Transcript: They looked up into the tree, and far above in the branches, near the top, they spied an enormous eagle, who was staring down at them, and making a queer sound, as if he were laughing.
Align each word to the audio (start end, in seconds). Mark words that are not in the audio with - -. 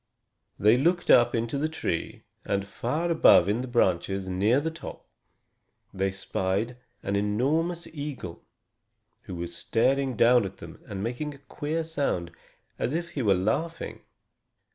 They 0.57 0.79
looked 0.79 1.11
up 1.11 1.35
into 1.35 1.59
the 1.59 1.69
tree, 1.69 2.23
and 2.43 2.65
far 2.65 3.11
above 3.11 3.47
in 3.47 3.61
the 3.61 3.67
branches, 3.67 4.27
near 4.27 4.59
the 4.59 4.71
top, 4.71 5.05
they 5.93 6.09
spied 6.11 6.77
an 7.03 7.15
enormous 7.15 7.85
eagle, 7.85 8.41
who 9.25 9.35
was 9.35 9.55
staring 9.55 10.17
down 10.17 10.43
at 10.43 10.57
them, 10.57 10.81
and 10.87 11.03
making 11.03 11.35
a 11.35 11.45
queer 11.45 11.83
sound, 11.83 12.31
as 12.79 12.95
if 12.95 13.09
he 13.09 13.21
were 13.21 13.35
laughing. 13.35 14.01